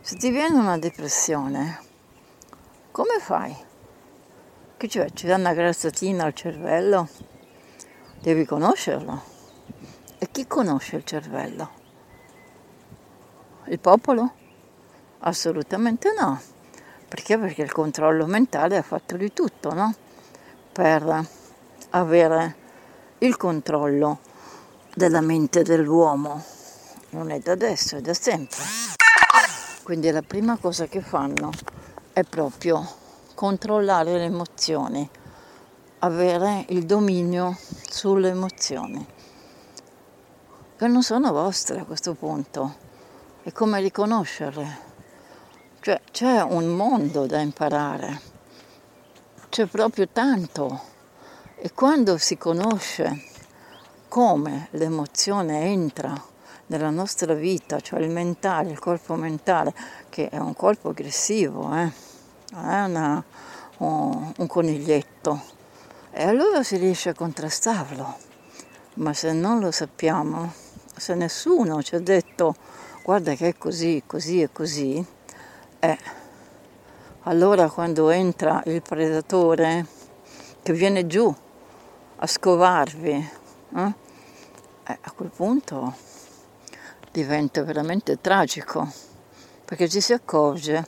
Se 0.00 0.16
ti 0.16 0.30
viene 0.30 0.58
una 0.58 0.76
depressione, 0.76 1.78
come 2.90 3.20
fai? 3.20 3.54
Che 4.76 4.88
cioè 4.88 5.08
ci 5.12 5.28
dà 5.28 5.36
una 5.36 5.54
grassatina 5.54 6.24
al 6.24 6.34
cervello? 6.34 7.08
Devi 8.20 8.44
conoscerlo. 8.44 9.22
E 10.18 10.28
chi 10.32 10.48
conosce 10.48 10.96
il 10.96 11.04
cervello? 11.04 11.81
Il 13.72 13.78
popolo? 13.78 14.30
Assolutamente 15.20 16.12
no. 16.12 16.38
Perché? 17.08 17.38
Perché 17.38 17.62
il 17.62 17.72
controllo 17.72 18.26
mentale 18.26 18.76
ha 18.76 18.82
fatto 18.82 19.16
di 19.16 19.32
tutto, 19.32 19.72
no? 19.72 19.94
Per 20.70 21.26
avere 21.88 22.56
il 23.20 23.34
controllo 23.38 24.18
della 24.94 25.22
mente 25.22 25.62
dell'uomo. 25.62 26.44
Non 27.10 27.30
è 27.30 27.38
da 27.38 27.52
adesso, 27.52 27.96
è 27.96 28.02
da 28.02 28.12
sempre. 28.12 28.60
Quindi 29.82 30.10
la 30.10 30.20
prima 30.20 30.58
cosa 30.58 30.84
che 30.84 31.00
fanno 31.00 31.50
è 32.12 32.24
proprio 32.24 32.86
controllare 33.34 34.18
le 34.18 34.24
emozioni, 34.24 35.08
avere 36.00 36.66
il 36.68 36.84
dominio 36.84 37.56
sulle 37.88 38.28
emozioni, 38.28 39.06
che 40.76 40.86
non 40.88 41.02
sono 41.02 41.32
vostre 41.32 41.80
a 41.80 41.84
questo 41.84 42.12
punto. 42.12 42.90
E 43.44 43.50
come 43.50 43.80
riconoscerle? 43.80 44.78
Cioè 45.80 46.00
c'è 46.12 46.42
un 46.42 46.68
mondo 46.76 47.26
da 47.26 47.40
imparare, 47.40 48.20
c'è 49.48 49.66
proprio 49.66 50.06
tanto. 50.06 50.80
E 51.56 51.72
quando 51.74 52.18
si 52.18 52.38
conosce 52.38 53.24
come 54.06 54.68
l'emozione 54.72 55.62
entra 55.62 56.14
nella 56.66 56.90
nostra 56.90 57.34
vita, 57.34 57.80
cioè 57.80 57.98
il 57.98 58.10
mentale, 58.10 58.70
il 58.70 58.78
corpo 58.78 59.14
mentale, 59.16 59.74
che 60.08 60.28
è 60.28 60.38
un 60.38 60.54
corpo 60.54 60.90
aggressivo, 60.90 61.74
eh? 61.74 61.90
è 62.52 62.84
una, 62.84 63.24
un, 63.78 64.32
un 64.36 64.46
coniglietto 64.46 65.42
e 66.12 66.22
allora 66.22 66.62
si 66.62 66.76
riesce 66.76 67.08
a 67.08 67.14
contrastarlo. 67.14 68.16
Ma 68.94 69.12
se 69.12 69.32
non 69.32 69.58
lo 69.58 69.72
sappiamo, 69.72 70.52
se 70.96 71.16
nessuno 71.16 71.82
ci 71.82 71.96
ha 71.96 72.00
detto 72.00 72.54
guarda 73.02 73.34
che 73.34 73.48
è 73.48 73.58
così, 73.58 74.04
così 74.06 74.42
e 74.42 74.52
così, 74.52 75.04
eh, 75.80 75.98
allora 77.22 77.68
quando 77.68 78.10
entra 78.10 78.62
il 78.66 78.80
predatore 78.80 79.86
che 80.62 80.72
viene 80.72 81.06
giù 81.08 81.34
a 82.16 82.26
scovarvi, 82.26 83.30
eh, 83.74 83.94
eh, 84.84 84.98
a 85.00 85.10
quel 85.10 85.30
punto 85.34 85.94
diventa 87.10 87.64
veramente 87.64 88.20
tragico, 88.20 88.88
perché 89.64 89.88
ci 89.88 90.00
si 90.00 90.12
accorge 90.12 90.86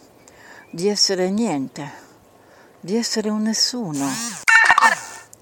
di 0.70 0.88
essere 0.88 1.30
niente, 1.30 1.90
di 2.78 2.96
essere 2.96 3.28
un 3.28 3.42
nessuno, 3.42 4.06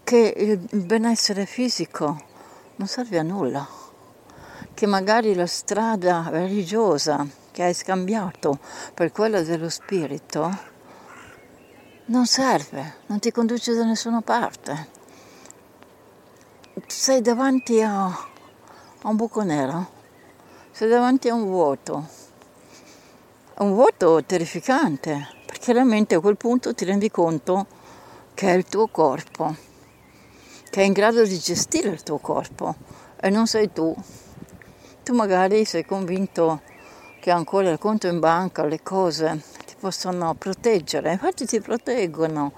che 0.02 0.34
il 0.70 0.84
benessere 0.84 1.44
fisico 1.44 2.30
non 2.76 2.88
serve 2.88 3.18
a 3.18 3.22
nulla, 3.22 3.80
che 4.74 4.86
magari 4.86 5.34
la 5.34 5.46
strada 5.46 6.28
religiosa 6.30 7.26
che 7.50 7.62
hai 7.62 7.74
scambiato 7.74 8.58
per 8.94 9.12
quella 9.12 9.42
dello 9.42 9.68
spirito 9.68 10.70
non 12.06 12.26
serve, 12.26 12.94
non 13.06 13.18
ti 13.18 13.30
conduce 13.30 13.74
da 13.74 13.84
nessuna 13.84 14.20
parte. 14.20 14.88
Sei 16.86 17.20
davanti 17.20 17.80
a, 17.80 18.06
a 18.06 19.08
un 19.08 19.16
buco 19.16 19.42
nero, 19.42 19.90
sei 20.70 20.88
davanti 20.88 21.28
a 21.28 21.34
un 21.34 21.44
vuoto 21.44 22.20
un 23.62 23.74
vuoto 23.74 24.24
terrificante, 24.24 25.28
perché 25.46 25.72
la 25.72 25.84
mente 25.84 26.16
a 26.16 26.20
quel 26.20 26.36
punto 26.36 26.74
ti 26.74 26.84
rendi 26.84 27.10
conto 27.10 27.66
che 28.34 28.48
è 28.48 28.54
il 28.54 28.64
tuo 28.64 28.88
corpo, 28.88 29.54
che 30.68 30.80
è 30.80 30.84
in 30.84 30.92
grado 30.92 31.24
di 31.24 31.38
gestire 31.38 31.90
il 31.90 32.02
tuo 32.02 32.18
corpo 32.18 32.74
e 33.20 33.30
non 33.30 33.46
sei 33.46 33.72
tu. 33.72 33.94
Tu 35.04 35.12
magari 35.14 35.64
sei 35.64 35.84
convinto 35.84 36.60
che 37.18 37.32
ancora 37.32 37.70
il 37.70 37.78
conto 37.78 38.06
in 38.06 38.20
banca, 38.20 38.64
le 38.64 38.84
cose 38.84 39.42
ti 39.66 39.74
possono 39.76 40.32
proteggere, 40.34 41.10
infatti 41.10 41.44
ti 41.44 41.60
proteggono, 41.60 42.52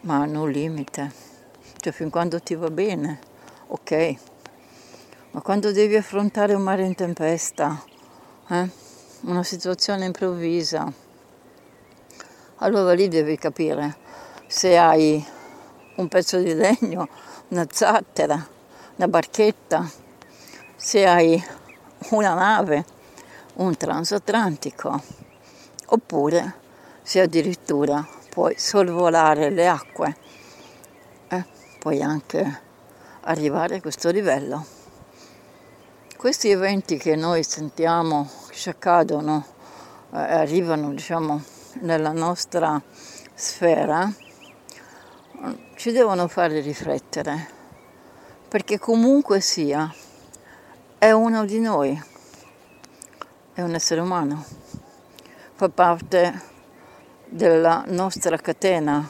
ma 0.00 0.16
hanno 0.16 0.42
un 0.42 0.50
limite, 0.50 1.12
cioè 1.76 1.92
fin 1.92 2.10
quando 2.10 2.40
ti 2.40 2.56
va 2.56 2.70
bene, 2.70 3.20
ok, 3.68 4.14
ma 5.30 5.40
quando 5.40 5.70
devi 5.70 5.94
affrontare 5.94 6.54
un 6.54 6.62
mare 6.62 6.84
in 6.84 6.96
tempesta, 6.96 7.84
eh? 8.48 8.68
una 9.20 9.44
situazione 9.44 10.06
improvvisa, 10.06 10.92
allora 12.56 12.92
lì 12.94 13.06
devi 13.06 13.38
capire 13.38 13.96
se 14.48 14.76
hai 14.76 15.24
un 15.94 16.08
pezzo 16.08 16.38
di 16.38 16.52
legno, 16.52 17.08
una 17.48 17.66
zattera, 17.70 18.44
una 18.96 19.06
barchetta, 19.06 20.06
se 20.80 21.04
hai 21.04 21.44
una 22.10 22.34
nave, 22.34 22.84
un 23.54 23.76
transatlantico, 23.76 25.02
oppure 25.86 26.54
se 27.02 27.20
addirittura 27.20 28.06
puoi 28.30 28.56
sorvolare 28.56 29.50
le 29.50 29.66
acque 29.66 30.16
e 31.26 31.44
puoi 31.80 32.00
anche 32.00 32.60
arrivare 33.22 33.76
a 33.76 33.80
questo 33.80 34.10
livello. 34.10 34.64
Questi 36.16 36.50
eventi 36.50 36.96
che 36.96 37.16
noi 37.16 37.42
sentiamo 37.42 38.30
ci 38.52 38.68
accadono, 38.68 39.44
eh, 40.12 40.16
arrivano 40.16 40.90
diciamo, 40.90 41.42
nella 41.80 42.12
nostra 42.12 42.80
sfera, 43.34 44.08
ci 45.74 45.90
devono 45.90 46.28
fare 46.28 46.60
riflettere, 46.60 47.48
perché 48.48 48.78
comunque 48.78 49.40
sia, 49.40 49.92
è 50.98 51.12
uno 51.12 51.44
di 51.44 51.60
noi, 51.60 52.02
è 53.54 53.62
un 53.62 53.72
essere 53.74 54.00
umano, 54.00 54.44
fa 55.54 55.68
parte 55.68 56.42
della 57.24 57.84
nostra 57.86 58.36
catena, 58.36 59.08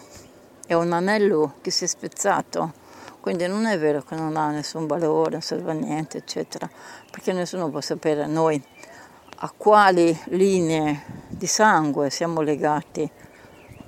è 0.66 0.74
un 0.74 0.92
anello 0.92 1.54
che 1.62 1.70
si 1.70 1.84
è 1.84 1.86
spezzato, 1.86 2.74
quindi 3.20 3.46
non 3.46 3.64
è 3.64 3.78
vero 3.78 4.02
che 4.02 4.16
non 4.16 4.36
ha 4.36 4.50
nessun 4.50 4.86
valore, 4.86 5.30
non 5.30 5.40
serve 5.40 5.70
a 5.70 5.74
niente, 5.74 6.18
eccetera, 6.18 6.68
perché 7.10 7.32
nessuno 7.32 7.70
può 7.70 7.80
sapere 7.80 8.26
noi 8.26 8.62
a 9.40 9.52
quali 9.56 10.14
linee 10.26 11.04
di 11.28 11.46
sangue 11.46 12.10
siamo 12.10 12.42
legati. 12.42 13.10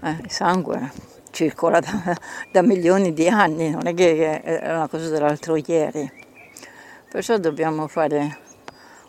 Eh, 0.02 0.16
il 0.22 0.30
sangue 0.30 0.90
circola 1.30 1.80
da, 1.80 2.16
da, 2.50 2.62
milioni 2.62 3.12
di 3.12 3.28
anni, 3.28 3.68
non 3.68 3.86
è 3.86 3.92
che 3.92 4.40
è 4.40 4.72
una 4.72 4.88
cosa 4.88 5.10
dell'altro 5.10 5.56
ieri. 5.56 6.19
Perciò 7.10 7.38
dobbiamo 7.38 7.88
fare 7.88 8.38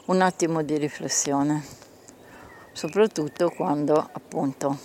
un 0.05 0.21
attimo 0.21 0.63
di 0.63 0.75
riflessione, 0.75 1.63
soprattutto 2.71 3.51
quando 3.51 3.93
appunto 3.95 4.75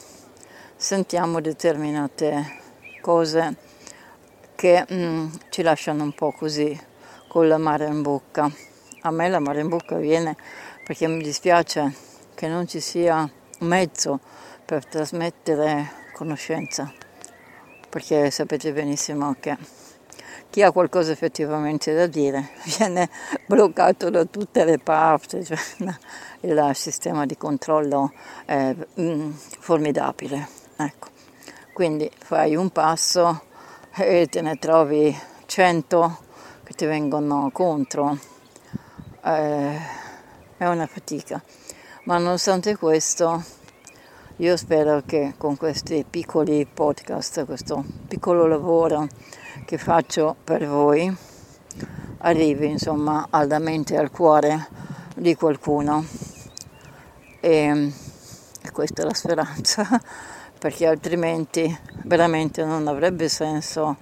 sentiamo 0.77 1.41
determinate 1.41 2.61
cose 3.01 3.57
che 4.55 4.85
mm, 4.93 5.29
ci 5.49 5.63
lasciano 5.63 6.03
un 6.03 6.13
po' 6.13 6.31
così 6.31 6.79
con 7.27 7.49
la 7.49 7.57
mare 7.57 7.87
in 7.87 8.03
bocca. 8.03 8.51
A 9.01 9.11
me 9.11 9.29
la 9.31 9.41
mare 9.41 9.63
in 9.63 9.69
bocca 9.71 9.97
viene 9.97 10.37
perché 10.85 11.07
mi 11.07 11.23
dispiace 11.23 11.95
che 12.35 12.49
non 12.49 12.69
ci 12.69 12.81
sia 12.81 13.21
un 13.61 13.67
mezzo 13.67 14.21
per 14.63 14.85
trasmettere 14.85 15.91
conoscenza, 16.13 16.93
perché 17.89 18.31
sapete 18.31 18.75
benissimo 18.75 19.35
che 19.41 19.57
chi 20.57 20.63
ha 20.63 20.73
qualcosa 20.73 21.13
effettivamente 21.13 21.93
da 21.93 22.07
dire 22.07 22.49
viene 22.79 23.11
bloccato 23.45 24.09
da 24.09 24.25
tutte 24.25 24.65
le 24.65 24.79
parti, 24.79 25.45
cioè 25.45 25.59
il 26.41 26.71
sistema 26.73 27.27
di 27.27 27.37
controllo 27.37 28.11
è 28.47 28.75
mm, 28.99 29.33
formidabile. 29.59 30.49
Ecco. 30.77 31.09
Quindi 31.75 32.11
fai 32.17 32.57
un 32.57 32.71
passo 32.71 33.43
e 33.97 34.29
te 34.31 34.41
ne 34.41 34.57
trovi 34.57 35.15
cento 35.45 36.21
che 36.65 36.73
ti 36.73 36.87
vengono 36.87 37.51
contro. 37.53 38.17
Eh, 39.23 39.79
è 40.57 40.67
una 40.67 40.87
fatica, 40.87 41.39
ma 42.05 42.17
nonostante 42.17 42.79
questo 42.79 43.45
io 44.37 44.57
spero 44.57 45.03
che 45.05 45.35
con 45.37 45.59
questi 45.59 46.07
piccoli 46.09 46.65
podcast, 46.65 47.45
questo 47.45 47.85
piccolo 48.09 48.47
lavoro 48.47 49.07
che 49.65 49.79
faccio 49.79 50.37
per 50.43 50.67
voi, 50.67 51.15
arrivi 52.19 52.67
insomma 52.67 53.29
alla 53.31 53.59
mente 53.59 53.95
e 53.95 53.99
al 53.99 54.11
cuore 54.11 54.69
di 55.17 55.35
qualcuno. 55.35 56.05
E, 57.41 57.93
e 58.63 58.71
questa 58.71 59.03
è 59.03 59.05
la 59.05 59.15
speranza, 59.15 60.01
perché 60.59 60.87
altrimenti 60.87 61.77
veramente 62.05 62.65
non 62.65 62.87
avrebbe 62.89 63.29
senso 63.29 63.97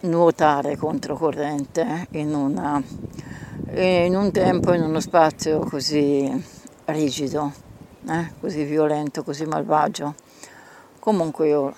nuotare 0.00 0.76
controcorrente 0.76 2.06
in, 2.10 2.34
una, 2.34 2.82
in 3.72 4.14
un 4.14 4.30
tempo, 4.30 4.72
in 4.72 4.82
uno 4.82 5.00
spazio 5.00 5.60
così 5.60 6.30
rigido, 6.86 7.52
eh? 8.08 8.32
così 8.40 8.64
violento, 8.64 9.22
così 9.22 9.44
malvagio. 9.46 10.14
Comunque 10.98 11.48
io 11.48 11.74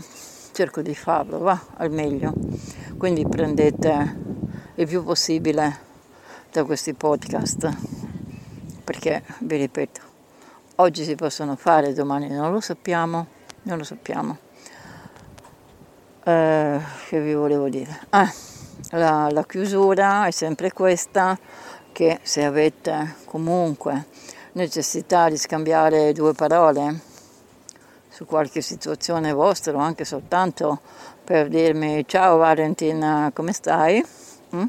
cerco 0.56 0.80
di 0.80 0.94
farlo, 0.94 1.38
va 1.40 1.60
al 1.76 1.90
meglio. 1.90 2.32
Quindi 2.96 3.28
prendete 3.28 4.16
il 4.76 4.86
più 4.86 5.04
possibile 5.04 5.80
da 6.50 6.64
questi 6.64 6.94
podcast, 6.94 7.76
perché 8.82 9.22
vi 9.40 9.56
ripeto, 9.58 10.00
oggi 10.76 11.04
si 11.04 11.14
possono 11.14 11.56
fare, 11.56 11.92
domani 11.92 12.30
non 12.30 12.52
lo 12.52 12.60
sappiamo, 12.60 13.26
non 13.64 13.76
lo 13.76 13.84
sappiamo. 13.84 14.38
Eh, 16.24 16.80
che 17.08 17.20
vi 17.20 17.34
volevo 17.34 17.68
dire? 17.68 18.06
Ah, 18.08 18.32
la, 18.92 19.28
la 19.30 19.44
chiusura 19.44 20.24
è 20.26 20.30
sempre 20.30 20.72
questa, 20.72 21.38
che 21.92 22.20
se 22.22 22.44
avete 22.44 23.16
comunque 23.26 24.06
necessità 24.52 25.28
di 25.28 25.36
scambiare 25.36 26.14
due 26.14 26.32
parole 26.32 27.05
su 28.16 28.24
qualche 28.24 28.62
situazione 28.62 29.34
vostra 29.34 29.74
o 29.74 29.78
anche 29.78 30.06
soltanto 30.06 30.80
per 31.22 31.48
dirmi 31.48 32.02
ciao 32.08 32.38
Valentina 32.38 33.30
come 33.34 33.52
stai 33.52 34.02
mm? 34.54 34.64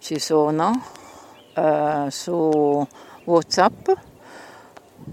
ci 0.00 0.18
sono 0.18 0.82
uh, 1.54 2.08
su 2.08 2.84
whatsapp 3.26 3.88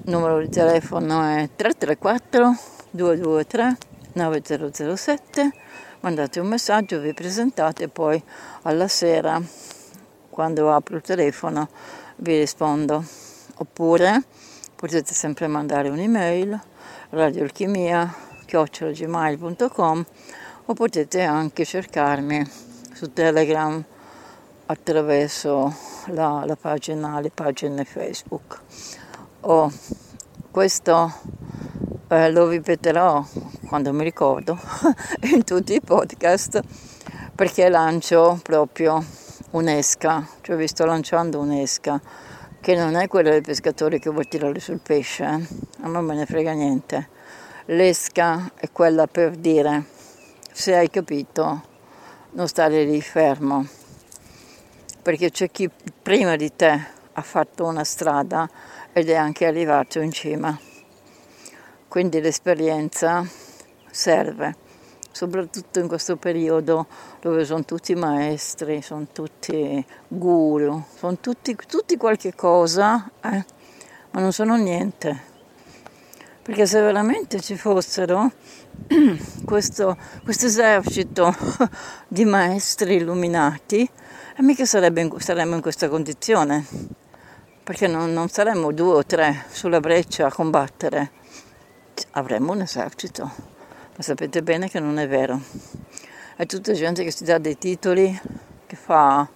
numero 0.05 0.39
di 0.39 0.49
telefono 0.49 1.21
è 1.21 1.49
334 1.55 2.57
223 2.89 3.77
9007, 4.13 5.51
mandate 5.99 6.39
un 6.39 6.47
messaggio, 6.47 6.99
vi 6.99 7.13
presentate 7.13 7.83
e 7.83 7.87
poi 7.89 8.21
alla 8.63 8.87
sera, 8.87 9.39
quando 10.29 10.73
apro 10.73 10.95
il 10.95 11.03
telefono, 11.03 11.69
vi 12.17 12.39
rispondo. 12.39 13.03
Oppure 13.57 14.23
potete 14.75 15.13
sempre 15.13 15.47
mandare 15.47 15.89
un'email, 15.89 16.59
radioalchimia.com 17.09 20.05
o 20.65 20.73
potete 20.73 21.23
anche 21.23 21.65
cercarmi 21.65 22.47
su 22.93 23.11
Telegram 23.11 23.83
attraverso 24.67 25.75
la, 26.07 26.43
la 26.45 26.55
pagina, 26.55 27.19
le 27.19 27.31
pagine 27.31 27.83
Facebook. 27.85 28.59
Oh, 29.41 29.71
questo 30.51 31.11
eh, 32.09 32.31
lo 32.31 32.47
ripeterò 32.47 33.25
quando 33.67 33.93
mi 33.93 34.03
ricordo 34.03 34.59
in 35.31 35.43
tutti 35.43 35.73
i 35.73 35.81
podcast 35.81 36.61
perché 37.33 37.69
lancio 37.69 38.39
proprio 38.43 39.03
un'esca, 39.51 40.27
cioè 40.41 40.55
vi 40.55 40.67
sto 40.67 40.85
lanciando 40.85 41.39
un'esca 41.39 41.99
che 42.61 42.75
non 42.75 42.95
è 42.95 43.07
quella 43.07 43.29
del 43.29 43.41
pescatore 43.41 43.99
che 43.99 44.09
vuol 44.09 44.27
tirare 44.27 44.59
sul 44.59 44.79
pesce, 44.81 45.23
eh? 45.23 45.83
a 45.83 45.87
non 45.87 46.03
me 46.05 46.15
ne 46.15 46.25
frega 46.25 46.51
niente. 46.51 47.09
L'esca 47.65 48.51
è 48.55 48.71
quella 48.71 49.07
per 49.07 49.35
dire 49.35 49.85
se 50.51 50.75
hai 50.75 50.89
capito 50.89 51.63
non 52.31 52.47
stare 52.47 52.83
lì 52.83 53.01
fermo, 53.01 53.65
perché 55.01 55.31
c'è 55.31 55.49
chi 55.49 55.69
prima 56.01 56.35
di 56.35 56.53
te 56.55 56.97
ha 57.13 57.21
fatto 57.21 57.65
una 57.65 57.83
strada 57.83 58.49
ed 58.91 59.09
è 59.09 59.15
anche 59.15 59.45
arrivato 59.45 59.99
in 59.99 60.11
cima. 60.11 60.57
Quindi 61.87 62.21
l'esperienza 62.21 63.25
serve, 63.89 64.55
soprattutto 65.19 65.79
in 65.79 65.89
questo 65.89 66.15
periodo 66.15 66.87
dove 67.19 67.43
sono 67.43 67.65
tutti 67.65 67.93
maestri, 67.93 68.81
sono 68.81 69.05
tutti 69.11 69.85
guru, 70.07 70.81
sono 70.95 71.17
tutti, 71.19 71.57
tutti 71.67 71.97
qualche 71.97 72.33
cosa, 72.33 73.11
eh, 73.21 73.43
ma 74.11 74.21
non 74.21 74.31
sono 74.31 74.55
niente. 74.55 75.27
Perché 76.41 76.65
se 76.65 76.79
veramente 76.79 77.41
ci 77.41 77.57
fossero 77.57 78.31
questo, 79.43 79.97
esercito 80.25 81.35
di 82.07 82.23
maestri 82.23 82.95
illuminati, 82.95 83.81
e 83.81 84.41
mica 84.41 84.63
in, 84.63 85.13
saremmo 85.19 85.55
in 85.55 85.61
questa 85.61 85.89
condizione, 85.89 86.65
perché 87.61 87.87
non, 87.87 88.13
non 88.13 88.29
saremmo 88.29 88.71
due 88.71 88.93
o 88.93 89.05
tre 89.05 89.47
sulla 89.49 89.81
breccia 89.81 90.27
a 90.27 90.31
combattere. 90.31 91.11
Avremmo 92.11 92.53
un 92.53 92.61
esercito, 92.61 93.57
ma 93.99 94.05
sapete 94.05 94.41
bene 94.41 94.69
che 94.69 94.79
non 94.79 94.97
è 94.97 95.09
vero. 95.09 95.41
È 96.37 96.45
tutta 96.45 96.71
gente 96.71 97.03
che 97.03 97.11
si 97.11 97.25
dà 97.25 97.37
dei 97.37 97.57
titoli, 97.57 98.17
che 98.65 98.77
fa 98.77 99.27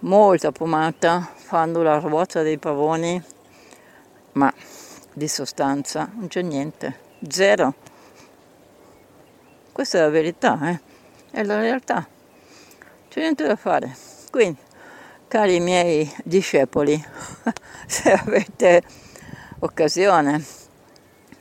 molta 0.00 0.52
pomata, 0.52 1.28
fanno 1.34 1.82
la 1.82 1.98
ruota 1.98 2.42
dei 2.42 2.56
pavoni, 2.56 3.20
ma 4.34 4.54
di 5.12 5.26
sostanza 5.26 6.08
non 6.14 6.28
c'è 6.28 6.42
niente, 6.42 6.98
zero. 7.28 7.74
Questa 9.72 9.98
è 9.98 10.02
la 10.02 10.08
verità, 10.08 10.70
eh? 10.70 10.80
è 11.32 11.42
la 11.42 11.58
realtà, 11.58 12.06
c'è 13.08 13.18
niente 13.18 13.44
da 13.44 13.56
fare. 13.56 13.92
Quindi, 14.30 14.60
cari 15.26 15.58
miei 15.58 16.08
discepoli, 16.22 17.04
se 17.88 18.12
avete 18.12 18.82
occasione, 19.58 20.44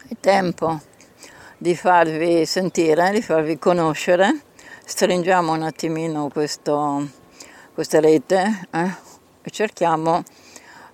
è 0.08 0.16
tempo 0.20 0.94
di 1.66 1.76
farvi 1.76 2.46
sentire, 2.46 3.10
di 3.10 3.24
farvi 3.24 3.58
conoscere. 3.58 4.42
Stringiamo 4.86 5.52
un 5.52 5.64
attimino 5.64 6.30
questo, 6.32 7.10
questa 7.74 8.00
rete 8.00 8.68
eh, 8.70 8.94
e 9.42 9.50
cerchiamo 9.50 10.22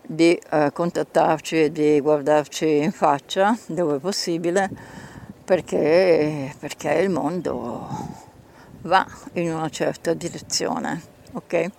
di 0.01 0.31
eh, 0.33 0.69
contattarci 0.71 1.63
e 1.63 1.71
di 1.73 1.99
guardarci 1.99 2.83
in 2.83 2.93
faccia 2.93 3.53
dove 3.65 3.99
possibile 3.99 4.69
perché, 5.43 6.55
perché 6.57 6.93
il 6.93 7.09
mondo 7.09 7.89
va 8.83 9.05
in 9.33 9.53
una 9.53 9.67
certa 9.67 10.13
direzione. 10.13 11.01
Ok? 11.33 11.69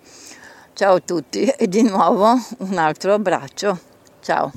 Ciao 0.74 0.96
a 0.96 1.00
tutti 1.00 1.46
e 1.46 1.66
di 1.66 1.80
nuovo 1.80 2.34
un 2.58 2.76
altro 2.76 3.14
abbraccio. 3.14 3.78
Ciao. 4.20 4.52